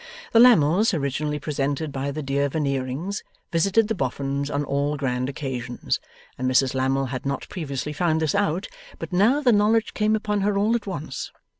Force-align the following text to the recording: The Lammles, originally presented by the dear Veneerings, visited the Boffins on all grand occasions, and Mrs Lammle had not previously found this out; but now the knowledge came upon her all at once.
The 0.31 0.39
Lammles, 0.39 0.95
originally 0.95 1.37
presented 1.37 1.91
by 1.91 2.09
the 2.09 2.23
dear 2.23 2.49
Veneerings, 2.49 3.21
visited 3.51 3.87
the 3.87 3.93
Boffins 3.93 4.49
on 4.49 4.63
all 4.63 4.97
grand 4.97 5.29
occasions, 5.29 5.99
and 6.39 6.49
Mrs 6.49 6.73
Lammle 6.73 7.09
had 7.09 7.23
not 7.23 7.47
previously 7.49 7.93
found 7.93 8.19
this 8.19 8.33
out; 8.33 8.67
but 8.97 9.13
now 9.13 9.41
the 9.41 9.51
knowledge 9.51 9.93
came 9.93 10.15
upon 10.15 10.41
her 10.41 10.57
all 10.57 10.75
at 10.75 10.87
once. 10.87 11.31